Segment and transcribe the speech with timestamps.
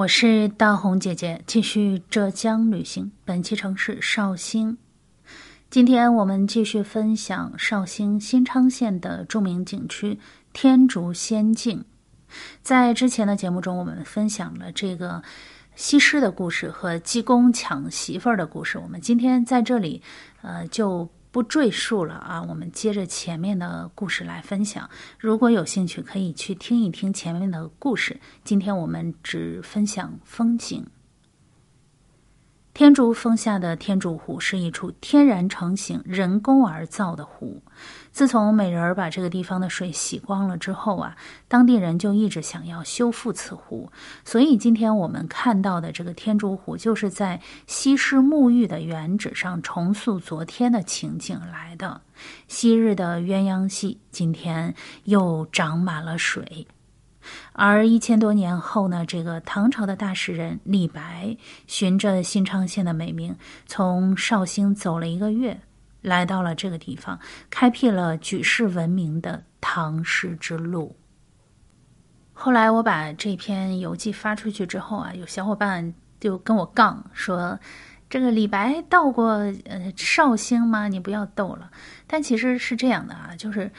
[0.00, 3.12] 我是大红姐姐，继续浙江旅行。
[3.22, 4.78] 本期城市绍兴。
[5.68, 10.18] 今天我们继续分享绍兴新昌县的著名景区
[10.54, 11.84] 天竺仙境。
[12.62, 15.22] 在之前的节目中，我们分享了这个
[15.76, 18.78] 西施的故事和济公抢媳妇儿的故事。
[18.78, 20.02] 我们今天在这里，
[20.40, 21.06] 呃，就。
[21.32, 24.90] 不赘述了啊，我们接着前面的故事来分享。
[25.18, 28.20] 如果有兴趣，可以去听一听前面的故事。
[28.42, 30.86] 今天我们只分享风景。
[32.80, 37.62] 天竺峰下的天竺湖是一处天然成型、人工而造的湖。
[38.10, 41.14] 自从美人儿把这个地方的水洗光了之后啊，
[41.46, 43.92] 当地人就一直想要修复此湖。
[44.24, 52.00] 所以今天我们看到的这个天竺湖，就是在西施沐浴的原址上重塑昨天的情景来的。
[52.48, 56.66] 昔日的鸳鸯戏，今天又长满了水。
[57.52, 63.36] 而一千多年后呢，这个唐朝的大诗人李白，循着新昌县的美名，
[63.66, 65.60] 从绍兴走了一个月，
[66.00, 67.18] 来到了这个地方，
[67.50, 70.96] 开辟了举世闻名的唐诗之路。
[72.32, 77.58] 后来我把这篇游记发出去之后啊，有小伙伴就跟我杠说
[78.08, 79.32] ：“这个李白到过
[79.66, 80.88] 呃绍兴吗？
[80.88, 81.70] 你不要逗了。”
[82.08, 83.70] 但其实是这样的啊，就是。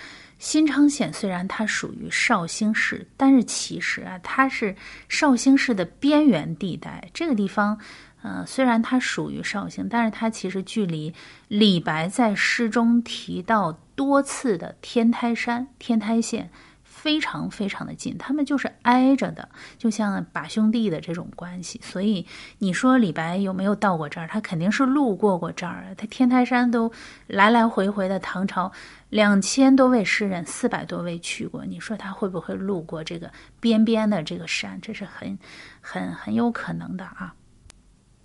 [0.42, 4.75] 新昌县虽然它属于绍兴市，但是其实啊，它是
[5.08, 7.08] 绍兴市的边缘地带。
[7.14, 7.80] 这个地方，
[8.23, 11.14] 呃，虽然它属于绍兴，但是它其实距离
[11.47, 16.50] 李白在诗中提到多次的天台山、天台县。
[17.02, 19.49] 非常非常的近，他们就是挨着的，
[19.80, 21.81] 就像把兄弟的这种关系。
[21.83, 22.27] 所以
[22.59, 24.27] 你说李白有没有到过这儿？
[24.27, 25.95] 他肯定是路过过这儿。
[25.97, 26.91] 他天台山都
[27.25, 28.72] 来来回回的，唐朝
[29.09, 31.66] 两千多位诗人，四百多位去过。
[31.66, 34.79] 你说他会不会路过这个边边的这个山？
[34.79, 35.39] 这是很
[35.81, 37.33] 很很有可能的啊！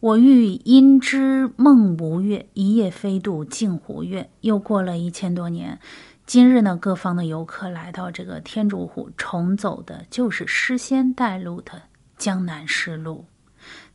[0.00, 4.28] 我欲因之梦吴越，一夜飞渡镜湖月。
[4.42, 5.80] 又过了一千多年。
[6.26, 11.82] 今日呢，各方的游客来到这个天竺湖，重走的就是诗仙带路的
[12.18, 13.26] 江南诗路。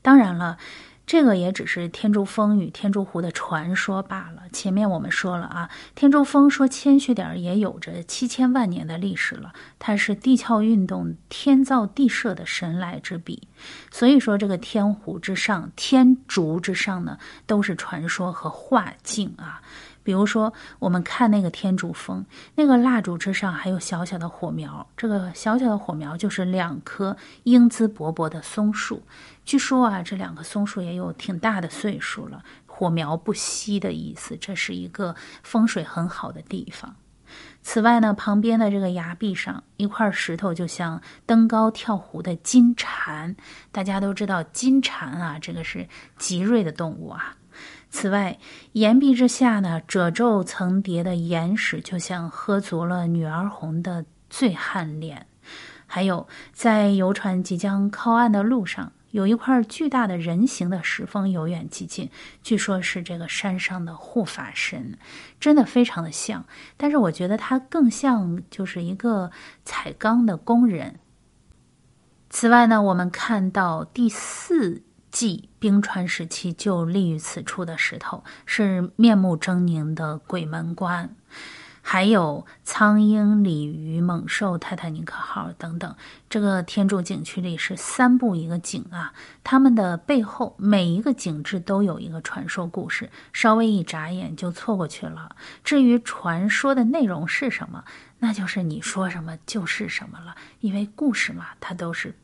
[0.02, 0.58] 当然了，
[1.06, 4.44] 这个也只是天竺峰与天竺湖的传说罢了。
[4.54, 9.52] 前面我们说了啊，天竺峰说谦虚点儿，也有着七千万年的历史了。
[9.78, 13.50] 它是地壳运动、天造地设的神来之笔。
[13.92, 19.62] 所以说，这个天湖之上、天竺之上呢，都是传说和画境啊。
[20.04, 22.26] 比如说，我们看那个天竺峰，
[22.56, 29.04] 那个蜡烛之上还有小小的火苗，这个小小的火苗就是两棵英姿勃勃的松树。
[29.46, 36.96] 据说啊，这两棵松树也有挺大的岁数了，火苗不熄的意思，这是一个风水很好的地方。
[37.64, 43.36] 此外呢，旁边的这个崖壁上一块石头就像登高跳湖的金蝉，
[43.72, 45.88] 大家都知道金蝉啊，这个是
[46.18, 47.38] 极锐的动物啊。
[47.90, 48.38] 此外，
[48.74, 55.28] 岩壁之下呢，褶皱层叠的岩石就像喝足了女儿红的醉汉脸。
[55.86, 62.10] 还有，在游船即将靠岸的路上，有一块巨大的人形的石峰由远及近，
[62.42, 64.98] 据说是这个山上的护法神，
[65.38, 66.46] 真的非常的像。
[66.78, 69.32] 但是我觉得它更像就是一个
[69.66, 71.00] 采钢的工人。
[72.30, 74.84] 此外呢，我们看到第四。
[75.12, 81.14] 即冰川时期就立于此处的石头，是面目狰狞的鬼门关，
[81.82, 85.96] 还有苍鹰、鲤鱼、猛兽、泰坦尼克号等等。
[86.30, 89.14] 这个天柱景区里是三步一个景啊，
[89.44, 95.36] 他们的背后每一个景致都有一个传说故事，稍微一眨眼就错过去了。
[95.64, 97.84] 至于传说的内容是什么，
[98.20, 102.16] 那就是你说什么就是什么了，因为故事嘛，它都是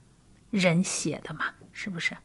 [0.52, 2.16] 人写的嘛，是不是？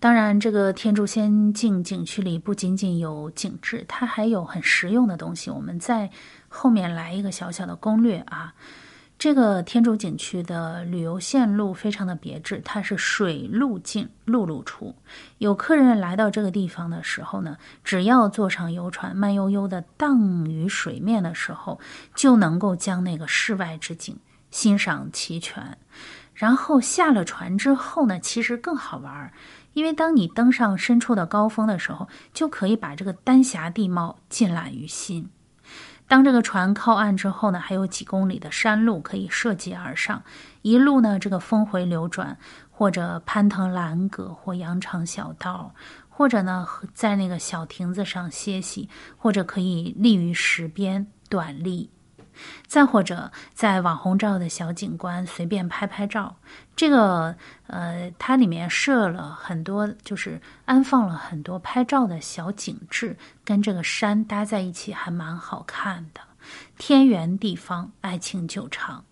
[0.00, 5.50] 当然，这个天竺仙境景区里不仅仅有景致，它还有很实用的东西。
[5.50, 6.08] 我们在
[6.48, 8.54] 后面来一个小小的攻略啊。
[9.18, 14.94] 这个天竺景区的旅游线路非常的别致，它是水路进，陆路出。
[15.38, 21.80] 有客人来到这个地方的时候呢，只要坐上游船，慢悠悠的荡于水面的时候，
[22.14, 24.16] 就能够将那个世外之景
[24.52, 25.76] 欣赏齐全。
[26.32, 29.32] 然后下了船之后呢，其实更好玩儿。
[29.78, 35.30] 因为当你登上深处的高峰的时候，就可以把这个丹霞地貌尽览于心。
[36.08, 40.24] 当这个船靠岸之后呢，还有几公里的山路可以涉级而上，
[40.62, 42.36] 一路呢这个峰回流转，
[42.72, 45.72] 或者攀藤栏阁，或羊肠小道，
[46.08, 51.88] 或者呢在那个小亭子上歇息，或者可以立于石边短立。
[52.66, 56.36] 再或者在网红照的小景观随便拍拍照，
[56.76, 57.36] 这个
[57.66, 66.20] 呃，它里面设了很多，就是安放了很多拍照的小景致，跟这个山搭在一起，还蛮好看的。
[66.78, 69.04] 天圆地方，爱情久长。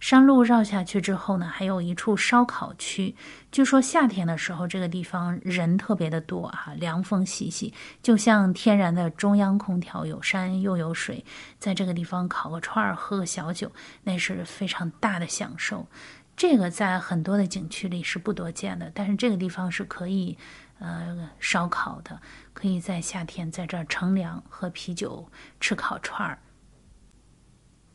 [0.00, 3.14] 山路绕下去之后呢，还有一处烧烤区。
[3.50, 7.72] 据说夏天的时候，这个地方人特别的多啊，凉风习习，
[8.02, 11.24] 就像天然的中央空调，有山又有水，
[11.58, 13.70] 在这个地方烤个串儿，喝个小酒，
[14.02, 15.86] 那是非常大的享受。
[16.36, 20.36] 这个在很多的景区里是不多见的，但是这个地方是可以
[20.80, 22.20] 呃烧烤的，
[22.52, 25.28] 可以在夏天在这儿乘凉，喝啤酒，
[25.60, 26.36] 吃烤串儿。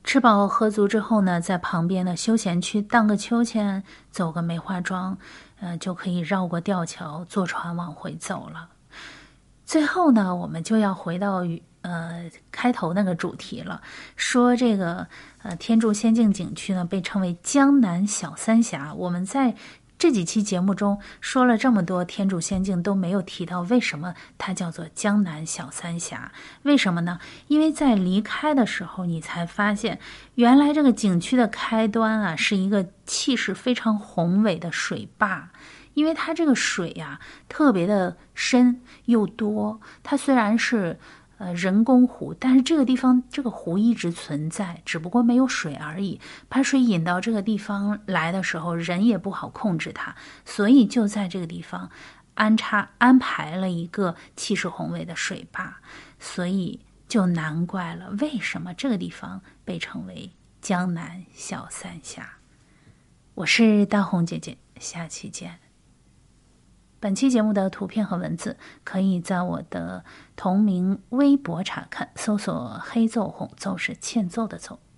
[0.10, 5.16] 吃饱喝足之后呢，在旁边的休闲区荡个秋千，走个梅花桩，
[5.60, 8.70] 呃，就可以绕过吊桥，坐船往回走了。
[9.68, 11.46] 最后呢，我们就要回到
[11.82, 13.84] 呃开头那个主题了，
[14.16, 15.06] 说这个
[15.44, 18.92] 呃天柱仙境景区呢，被称为江南小三峡。
[18.96, 19.54] 我们在。
[20.00, 26.32] 这几期节目中说了这么多天柱仙境，都没有提到为什么它叫做江南小三峡？
[26.64, 27.20] 为什么呢？
[27.48, 30.00] 因为在离开的时候，你才发现，
[30.36, 35.50] 原来这个景区的开端啊，是一个气势非常宏伟的水坝。
[35.96, 37.20] 因为它这个水呀，
[37.50, 39.82] 特别的深又多。
[40.02, 40.98] 它虽然是。
[41.40, 46.20] 呃，人工湖，但是这个地方这个湖一直存在，只不过没有水而已。
[46.50, 50.14] 把水引到这个地方来的时候，人也不好控制它，
[50.44, 51.90] 所以就在这个地方
[52.34, 55.78] 安插安排了一个气势宏伟的水坝，
[56.20, 60.32] 所以就难怪了，为什么这个地方被称为
[60.62, 62.34] 江南小三峡。
[63.36, 65.69] 我是大红姐姐，下期见。
[67.02, 70.04] 本期节目的图片和文字可以在我的
[70.36, 74.80] 同名微博查看，搜索“黑奏红”，奏是欠揍的奏。